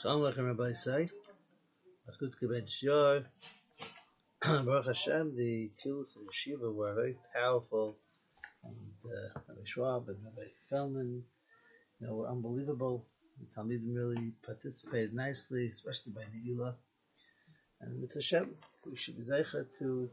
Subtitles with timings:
[0.00, 1.10] Shalom Aleichem Rabbi say,
[2.08, 3.26] a good Kibetz Yor,
[4.40, 7.98] Baruch Hashem, the Tzilas and Yeshiva were very powerful,
[8.64, 8.74] and
[9.04, 11.22] uh, Rabbi Schwab and Rabbi Feldman,
[12.00, 13.04] you know, were unbelievable.
[13.38, 16.76] The Talmidim really participated nicely, especially by Ne'ilah.
[17.82, 18.54] And with Hashem,
[18.86, 20.08] we should be zeicha to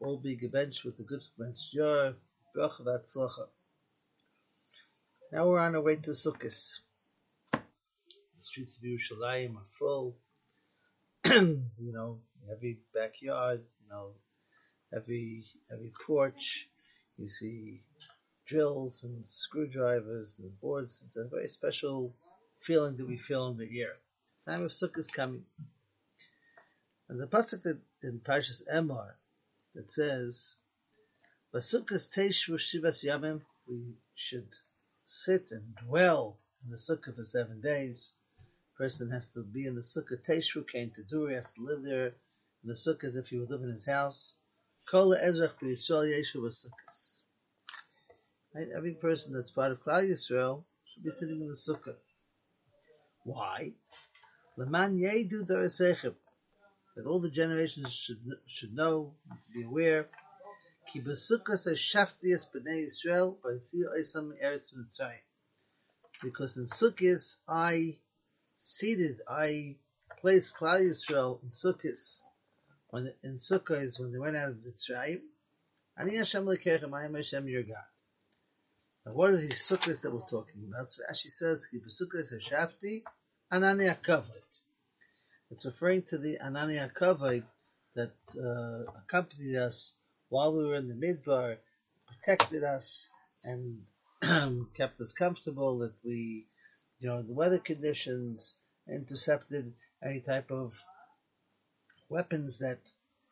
[0.00, 2.14] all be gebenched with the good Kibetz Yor,
[2.54, 3.48] Baruch Vatzlacha.
[5.32, 6.80] Now we're on our way to Sukkot.
[8.38, 10.16] The streets of Yerushalayim are full.
[11.26, 14.12] you know, every backyard, you know,
[14.94, 16.68] every every porch,
[17.16, 17.82] you see
[18.46, 21.02] drills and screwdrivers and boards.
[21.04, 22.14] It's a very special
[22.56, 23.96] feeling that we feel in the air.
[24.46, 25.44] Time of Sukkot is coming.
[27.08, 29.14] And the pasuk that in Parshas Emor
[29.74, 30.58] that says,
[31.52, 34.54] "Basukkos teishvu shivas yamim," we should
[35.06, 38.14] sit and dwell in the sukkah for seven days
[38.78, 40.24] person has to be in the sukkah.
[40.24, 41.26] Teshru came to do.
[41.26, 42.12] He has to live there in
[42.64, 44.36] the sukkah as if he would live in his house.
[44.88, 47.14] Kol Ezrach b'Yisrael Yeshu b'sukkahs.
[48.54, 48.68] Right?
[48.74, 51.96] Every person that's part of Klal Yisrael should be sitting in the sukkah.
[53.24, 53.72] Why?
[54.56, 56.14] Leman yedu darasechem.
[56.96, 59.14] That all the generations should should know,
[59.52, 60.08] be aware.
[60.92, 65.26] Ki b'sukkahs shaftias b'nei Yisrael b'yitzir oisam eretz mitzrayim.
[66.22, 67.98] Because in sukkahs I
[68.58, 69.76] seated, I
[70.20, 72.22] placed Klal Yisrael in Sukkot,
[72.90, 75.20] when in Sukkot when they went out of the tribe.
[75.96, 77.76] Ani Hashem lekechem, I am Hashem your God.
[79.06, 80.92] Now, what are these sukkahs that we're talking about?
[80.92, 83.02] So Rashi says, "Ki b'sukkos hashafti
[83.52, 84.42] anani akavod."
[85.50, 87.44] It's referring to the anani akavod
[87.94, 89.94] that uh, accompanied us
[90.28, 91.56] while we were in the midbar,
[92.06, 93.08] protected us,
[93.42, 93.82] and
[94.74, 95.78] kept us comfortable.
[95.78, 96.46] That we
[97.00, 98.56] you know, the weather conditions
[98.88, 100.82] intercepted any type of
[102.08, 102.78] weapons that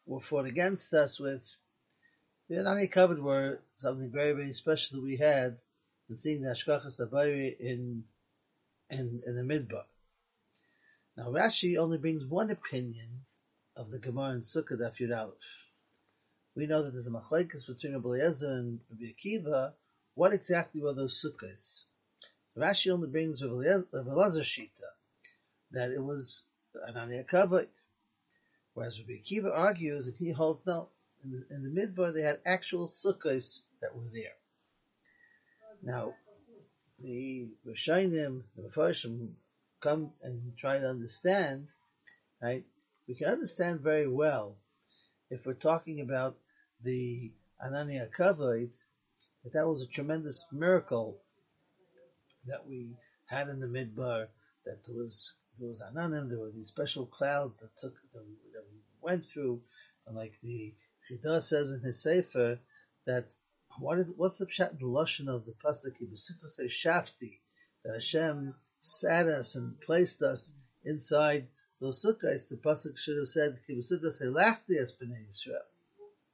[0.06, 1.56] were fought against us with.
[2.48, 5.58] The Anani covered were something very, very special that we had
[6.08, 8.04] in seeing the Ashkachas Abayri in,
[8.88, 9.82] in, in the Midbar.
[11.16, 13.24] Now Rashi only brings one opinion
[13.76, 15.66] of the Gemara in Sukkah Daf Yud Aleph.
[16.54, 19.72] We know that there's a machlekes between Rabbi and Rabbi Akiva.
[20.14, 21.84] What exactly were those sukkahs?
[22.56, 24.88] Rashi only brings Rav Elazar Shita
[25.72, 26.44] that it was
[26.86, 27.68] an Anya Kavod,
[28.72, 30.88] whereas Rabbi Akiva argues that he holds no.
[31.22, 34.36] In the, in the midbar, they had actual sukkahs that were there.
[35.82, 36.14] Now,
[36.98, 39.32] the Rishonim, the Mepharshim,
[39.80, 41.68] come and try to understand,
[42.40, 42.64] right?
[43.06, 44.56] We can understand very well
[45.30, 46.36] if we're talking about
[46.82, 47.32] the
[47.64, 48.70] Anania Kavod,
[49.42, 51.20] that that was a tremendous miracle
[52.46, 52.96] that we
[53.26, 54.28] had in the midbar,
[54.64, 58.34] that there was there was ananim, there were these special clouds that took that we,
[58.52, 59.60] that we went through,
[60.06, 60.74] and like the
[61.10, 62.58] Chida says in his sefer
[63.06, 63.32] that
[63.78, 67.38] what is what's the pshat lashon of the pasuk Yibusiko say shafti
[67.84, 70.54] that Hashem sat us and placed us
[70.84, 71.48] inside
[71.80, 72.48] those sukkahs.
[72.48, 75.66] The pasuk should have said Kibusiko say lachti as bnei Yisrael,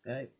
[0.06, 0.30] right?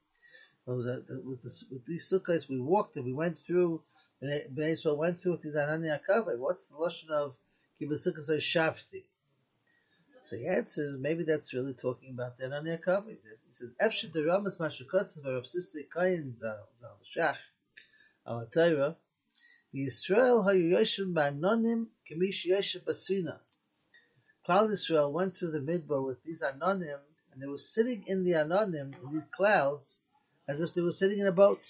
[0.65, 3.82] With, the, with these sukkahs we walked and we went through
[4.22, 6.38] Bnei Yisrael went through with his Anani Akavai.
[6.38, 7.37] What's the lesson of
[7.81, 9.03] Kibbutz says Shafti?
[10.22, 13.16] So he answers, maybe that's really talking about the Anani Akavai.
[13.16, 16.69] He says, "Efshe deramas mashukosav Rav Sifsei Kayin zal
[17.05, 17.38] shach
[18.25, 18.97] al Torah."
[19.72, 23.41] The Israel hayu yoshem ba'anonim kemish yoshem basvina.
[24.47, 27.00] Klal Israel went through the midbar with these anonim,
[27.32, 30.03] and they were sitting in the anonim in these clouds
[30.47, 31.61] as if they were sitting in a boat.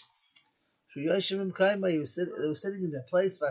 [0.95, 3.43] They were sitting in their place.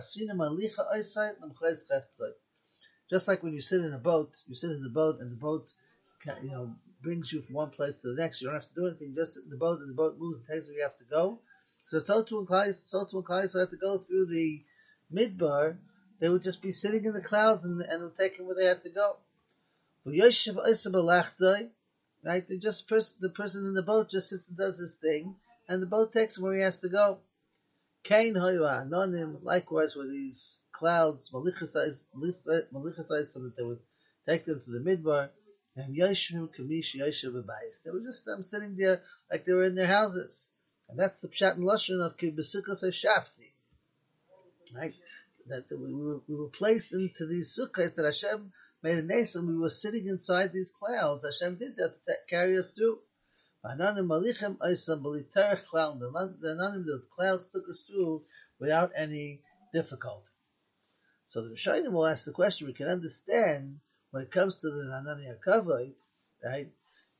[3.09, 5.35] Just like when you sit in a boat, you sit in the boat, and the
[5.35, 5.68] boat,
[6.44, 8.41] you know, brings you from one place to the next.
[8.41, 10.38] You don't have to do anything; just sit in the boat, and the boat moves
[10.38, 11.40] and takes where you have to go.
[11.88, 12.75] So Totu and Klai, and
[13.50, 14.63] so have to go through the
[15.12, 15.78] midbar.
[16.19, 18.66] They would just be sitting in the clouds and and would take them where they
[18.66, 19.17] had to go.
[22.23, 22.47] Right?
[22.47, 25.88] They just the person in the boat just sits and does his thing, and the
[25.88, 27.20] boat takes him where he has to go.
[28.03, 32.06] Kain hoyu anonim, likewise with these clouds, malichasized,
[32.74, 33.80] malichasized so that they would
[34.28, 35.30] take them to the midbar,
[35.76, 37.46] and yashim kamish yashav
[37.86, 40.50] They were just them sitting there like they were in their houses.
[40.90, 43.52] And that's the pshat and lashon of kibbutzikas shafti.
[44.76, 44.94] Right?
[45.48, 48.52] That we were, we were placed into these sukkahs that Hashem
[48.84, 49.48] made a nation.
[49.48, 51.24] we were sitting inside these clouds.
[51.24, 53.00] Hashem did that to carry us through.
[53.66, 55.99] Hananim Malichem Isam Baliterech Cloud.
[55.99, 58.23] The Hananim, the clouds took us through
[58.59, 59.41] without any
[59.73, 60.29] difficulty.
[61.28, 63.79] So the Rishonim will ask the question, we can understand
[64.11, 65.93] when it comes to the Anania Kavod,
[66.43, 66.69] right,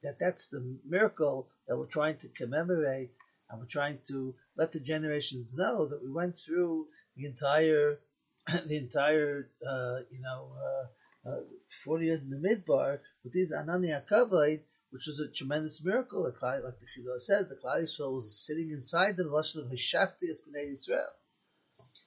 [0.04, 3.12] that that's the miracle that we're trying to commemorate
[3.50, 8.00] and we're trying to let the generations know that we went through the entire,
[8.66, 11.42] the entire, uh, you know, uh, uh,
[11.86, 14.60] 40 years in the Midbar with these Anania Kavod,
[14.92, 16.24] which was a tremendous miracle.
[16.24, 20.30] Like, like the Chidah says, the Klal Yisrael was sitting inside the Lashon of Hishafti
[20.30, 21.12] as Bnei Yisrael.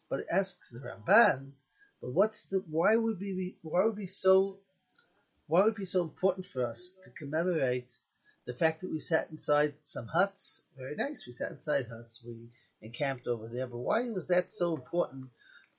[0.08, 1.52] But it asks the Ramban,
[2.00, 4.58] but what's the, why would be, why would be so,
[5.46, 7.88] why would it be so important for us to commemorate
[8.46, 10.62] the fact that we sat inside some huts?
[10.76, 11.26] Very nice.
[11.26, 12.22] We sat inside huts.
[12.24, 12.50] We
[12.82, 13.66] encamped over there.
[13.66, 15.30] But why was that so important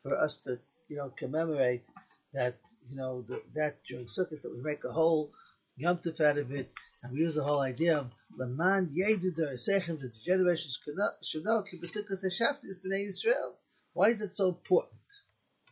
[0.02, 0.60] for us to,
[0.90, 1.86] you know, commemorate
[2.34, 2.58] that,
[2.90, 5.32] you know, the, that during Sukkot that we make a whole
[5.78, 6.72] Yom Tov out of it,
[7.04, 10.80] and we use the whole idea of the Laman Yedu Derasechem that the generations
[11.22, 13.56] should know Kibbutzikas Hashafti is Bnei Yisrael.
[13.92, 15.02] Why is it so important?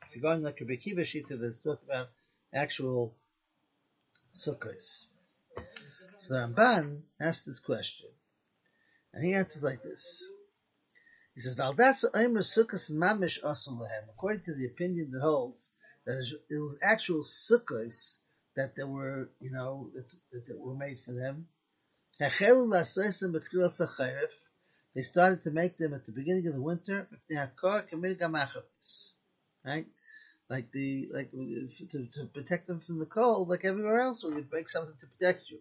[0.06, 2.10] If you're going like a Bekiva to this, talk about
[2.54, 3.16] actual
[4.34, 5.06] sukkahs.
[6.18, 8.10] So the Ramban asked this question,
[9.14, 10.26] and he answers like this.
[11.34, 15.72] He says, "Valdas Omer Sukkos Mamish Asulahem." According to the opinion that holds
[16.06, 16.18] that
[16.50, 18.18] it was actual sukkahs
[18.57, 20.07] that they were, you know, that,
[20.47, 21.49] that were made for them.
[22.19, 22.29] They
[25.03, 27.09] started to make them at the beginning of the winter,
[29.65, 29.87] right?
[30.51, 34.45] Like the like to, to protect them from the cold, like everywhere else, where you
[34.51, 35.61] make something to protect you.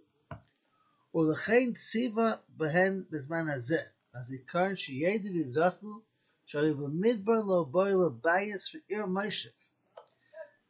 [1.15, 3.81] ולכן ציווה בהן בזמן הזה,
[4.15, 6.01] הזיכרון שידעו ויזכו,
[6.45, 9.49] שהיו במדבר לא בואו לבייס ועיר מיישב.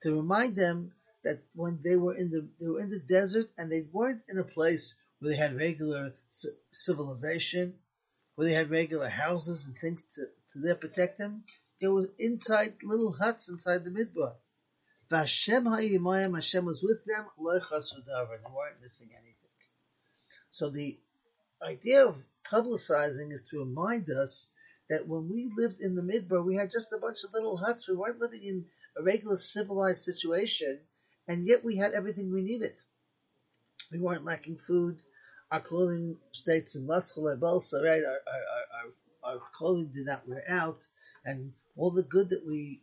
[0.04, 0.92] To remind them
[1.25, 4.39] that when they were in the they were in the desert and they weren't in
[4.39, 6.15] a place where they had regular
[6.71, 7.75] civilization,
[8.35, 10.23] where they had regular houses and things to,
[10.53, 11.45] to there protect them.
[11.81, 14.35] They were inside little huts inside the midbar.
[15.11, 19.37] Vashem ha'imayim, Hashem was with them, they weren't missing anything.
[20.51, 20.99] So the
[21.63, 22.17] idea of
[22.51, 24.51] publicizing is to remind us
[24.89, 27.89] that when we lived in the midbar, we had just a bunch of little huts.
[27.89, 28.65] We weren't living in
[28.97, 30.81] a regular civilized situation
[31.29, 32.75] and yet we had everything we needed.
[33.91, 34.99] We weren't lacking food.
[35.51, 38.03] Our clothing states in Maschale Balsa, right?
[38.05, 40.87] Our, our, our, our, clothing did not wear out,
[41.25, 42.81] and all the good that we,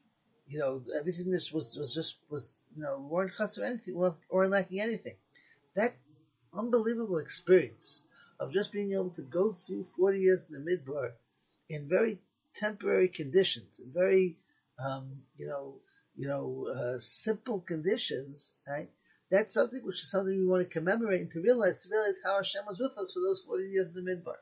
[0.48, 4.18] you know, everything this was was just was, you know, we weren't cuts anything, well,
[4.30, 5.16] or lacking anything.
[5.76, 5.96] That
[6.54, 8.04] unbelievable experience
[8.40, 11.12] of just being able to go through 40 years in the midbar
[11.70, 12.20] in very
[12.56, 14.38] temporary conditions, in very,
[14.84, 15.76] um, you know,
[16.20, 18.90] you know, uh, simple conditions, right?
[19.32, 22.36] That's something which is something we want to commemorate and to realize, to realize how
[22.36, 24.36] Hashem was with us for those 40 years in the Midbar.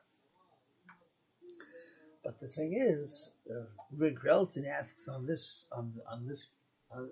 [2.23, 3.65] But the thing is, uh,
[3.95, 6.47] Rick Relton asks on this, on, on this,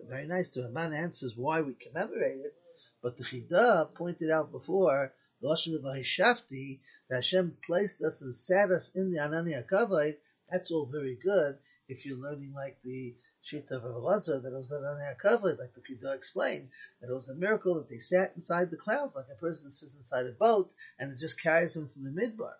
[0.09, 2.55] very nice to man answers why we commemorate it,
[3.03, 6.75] but the Chidah pointed out before, the
[7.07, 10.15] that Hashem placed us and sat us in the Anania Kavai,
[10.49, 13.13] that's all very good if you're learning like the
[13.45, 16.69] Shita of Elazar that it was not on their covered, like the Chidah explained,
[16.99, 19.95] that it was a miracle that they sat inside the clouds, like a person sits
[19.95, 22.55] inside a boat, and it just carries them through the midbar.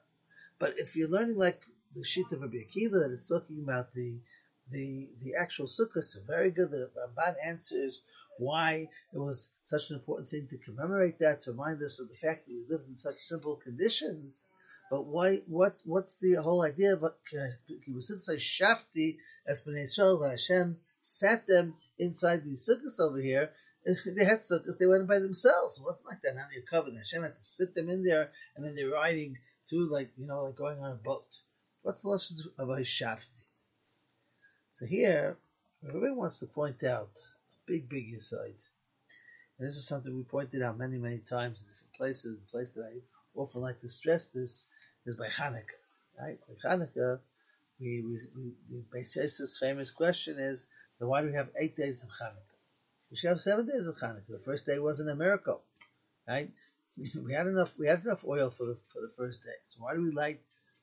[0.60, 1.62] But if you're learning like
[1.94, 4.20] the Shita of Rabbi Akiva that is talking about the
[4.72, 6.72] the the actual sukkahs, very good.
[6.72, 8.04] The Ramban answers
[8.38, 12.16] why it was such an important thing to commemorate that, to remind us of the
[12.16, 14.48] fact that we lived in such simple conditions.
[14.90, 15.38] But why?
[15.48, 15.80] What?
[15.84, 17.04] What's the whole idea of
[17.86, 23.52] he was say shafti as that Hashem sat them inside these sukkahs over here?
[24.06, 25.78] They had sukkahs; they went by themselves.
[25.78, 26.36] It wasn't like that.
[26.36, 26.96] Now you're covered.
[26.96, 29.38] Hashem had to sit them in there, and then they're riding
[29.68, 31.28] through, like you know, like going on a boat.
[31.82, 33.46] What's the lesson of a shafti?
[34.72, 35.38] So here,
[35.88, 38.58] everyone wants to point out a big, big aside.
[39.58, 42.40] And this is something we pointed out many, many times in different places.
[42.40, 43.00] The place that I
[43.36, 44.68] often like to stress this
[45.06, 45.82] is by Hanukkah,
[46.20, 46.40] right?
[46.48, 47.20] By Hanukkah,
[47.80, 50.68] we, we, we the Beis famous question is,
[51.00, 52.56] then why do we have eight days of Hanukkah?
[53.12, 54.28] We should have seven days of Hanukkah.
[54.30, 55.62] The first day wasn't a miracle,
[56.28, 56.52] right?
[57.26, 57.78] We had enough.
[57.78, 59.58] We had enough oil for the for the first day.
[59.68, 60.40] So why do we light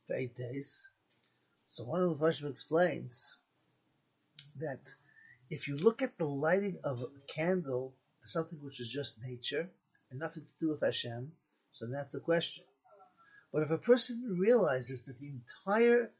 [0.07, 0.87] for eight days?
[1.69, 3.35] So one of the Vershim explains
[4.59, 4.81] that
[5.49, 7.95] if you look at the lighting of a candle
[8.25, 9.69] something which is just nature
[10.11, 11.33] and nothing to do with Hashem,
[11.73, 12.65] so that's the question.
[13.53, 16.11] But if a person realizes that the entire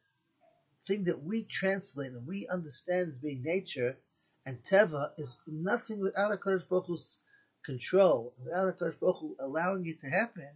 [0.87, 3.97] thing that we translate and we understand as being nature
[4.45, 7.21] and teva is nothing without a Baruch Hu's
[7.65, 10.51] control, without a Baruch Hu allowing it to happen,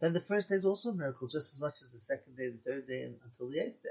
[0.00, 2.48] then the first day is also a miracle just as much as the second day,
[2.48, 3.88] the third day, and until the eighth day.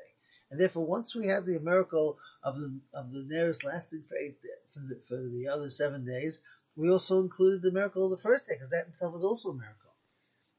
[0.50, 4.36] And therefore, once we have the miracle of the of the Neres lasting for eight
[4.68, 6.42] for the, for the other seven days,
[6.76, 9.56] we also included the miracle of the first day, because that itself is also a
[9.56, 9.91] miracle.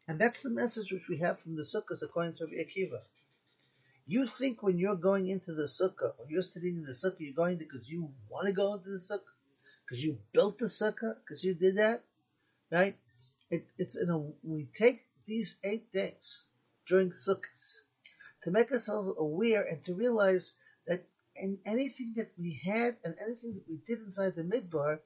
[0.09, 3.01] And that's the message which we have from the sukkahs according to Rabbi Akiva.
[4.07, 7.35] You think when you're going into the sukkah, or you're sitting in the sukkah, you're
[7.35, 9.37] going because you want to go into the sukkah,
[9.85, 12.03] because you built the sukkah, because you did that,
[12.71, 12.97] right?
[13.51, 16.47] It, it's in a, we take these eight days
[16.89, 17.83] during sukkahs
[18.43, 20.57] to make ourselves aware and to realize
[20.87, 21.05] that
[21.37, 24.99] in anything that we had and anything that we did inside the midbar,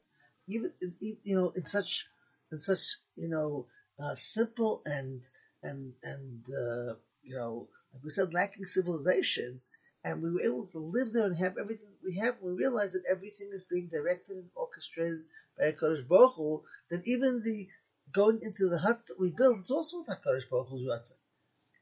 [0.48, 2.06] even you know, in such
[2.50, 3.66] in such you know
[3.98, 5.28] uh, simple and
[5.62, 9.60] and and uh, you know, like we said, lacking civilization,
[10.04, 12.36] and we were able to live there and have everything we have.
[12.40, 15.22] We realize that everything is being directed and orchestrated
[15.58, 16.62] by Hakadosh Baruch Hu.
[16.90, 17.68] That even the
[18.12, 21.18] going into the huts that we build, it's also with Hakadosh Baruch Hu's ratzon.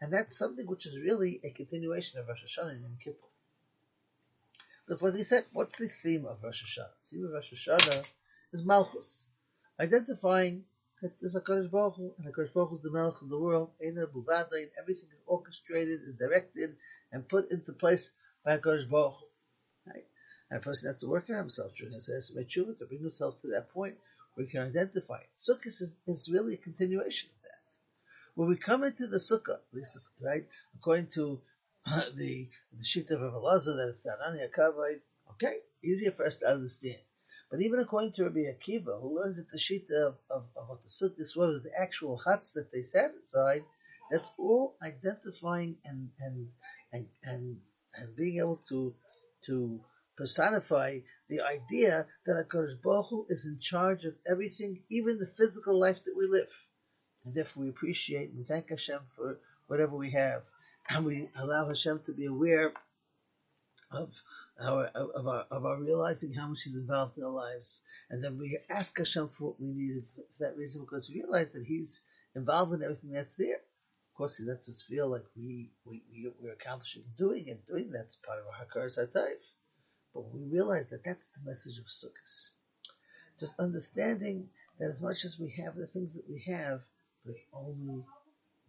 [0.01, 3.29] And that's something which is really a continuation of Rosh Hashanah and Kippur.
[4.85, 6.91] Because like we said, what's the theme of Rosh Hashanah?
[7.11, 8.07] The theme of Rosh Hashanah
[8.53, 9.27] is Malchus.
[9.81, 10.65] Identifying
[11.21, 13.39] there's a Kodesh Baruch Hu, and a Kodesh Baruch Hu is the Melech of the
[13.39, 16.77] world, and everything is orchestrated and directed
[17.13, 18.11] and put into place
[18.45, 19.91] by a Kodesh Baruch Hu.
[19.93, 20.05] Right?
[20.51, 23.49] And a person has to work on himself during his Esrei to bring himself to
[23.49, 23.97] that point
[24.35, 25.29] where he can identify it.
[25.35, 27.61] Sukkot is, is really a continuation of that.
[28.35, 31.41] When we come into the Sukkah, at least, right, according to
[32.15, 35.01] the the sheet of Elazar that it's the Anani Akavai,
[35.33, 36.99] okay, easier for us to understand.
[37.55, 40.83] But even according to Rabbi Akiva, who learns that the sheet of, of, of what
[40.83, 43.63] the sukkah was, the actual huts that they sat inside,
[44.11, 46.49] that's all identifying and and
[46.93, 47.61] and and,
[47.97, 48.93] and being able to
[49.47, 49.81] to
[50.17, 55.79] personify the idea that HaKadosh Baruch Hu is in charge of everything, even the physical
[55.79, 56.51] life that we live.
[57.25, 60.43] And therefore we appreciate and we thank Hashem for whatever we have.
[60.91, 62.73] And we allow Hashem to be aware
[63.95, 64.23] of
[64.61, 68.39] our of our of our realizing how much He's involved in our lives, and then
[68.39, 72.03] we ask Hashem for what we need for that reason because we realize that He's
[72.35, 73.57] involved in everything that's there.
[73.57, 77.91] Of course, He lets us feel like we we, we we're accomplishing doing and doing
[77.91, 79.43] that's part of our Hakar Satayv.
[80.15, 82.51] But we realize that that's the message of Sukkot.
[83.41, 84.49] Just understanding
[84.79, 86.83] that as much as we have the things that we have,
[87.27, 88.05] but only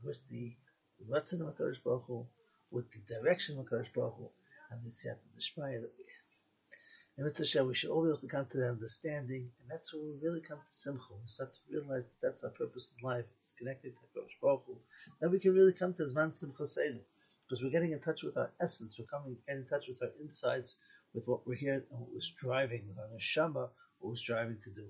[0.04, 0.56] with the
[1.08, 2.26] Ratzon of Baruch Hu,
[2.72, 4.30] with the direction of Baruch Hu,
[4.76, 6.26] and the the Shmaya that we have.
[7.18, 9.94] And with Hashem, we should all be able to come to that understanding, and that's
[9.94, 11.16] where we really come to Simcha.
[11.24, 13.24] We start to realize that that's our purpose in life.
[13.40, 14.82] It's connected to HaKadosh Baruch.
[15.22, 17.00] Then we can really come to Zman Simcha Seidu,
[17.48, 19.00] because we're getting in touch with our essence.
[19.00, 20.76] We're coming in touch with our insides,
[21.14, 24.70] with what we're here and what we're striving, with our neshama, what we're striving to
[24.72, 24.88] do.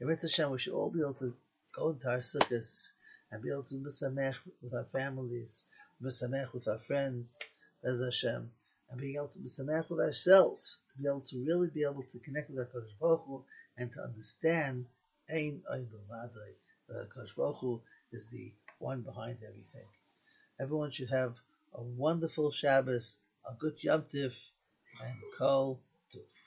[0.00, 1.34] And with we should all be able to
[1.74, 2.90] go into our sukkahs
[3.32, 5.64] and be able to misamech with our families,
[6.02, 7.38] misamech with our friends,
[7.82, 8.50] as Hashem,
[8.94, 12.04] and being able to be misamech with ourselves, to be able to really be able
[12.12, 13.42] to connect with our Kodesh Baruch Hu,
[13.76, 14.86] and to understand
[15.28, 16.30] Ein Ein that
[16.90, 17.80] uh, Kodesh Baruch Hu
[18.12, 19.88] is the one behind everything.
[20.60, 21.34] Everyone should have
[21.74, 23.16] a wonderful Shabbos,
[23.50, 24.34] a good Yom Tif,
[25.02, 25.80] and Kol
[26.14, 26.43] Tuf.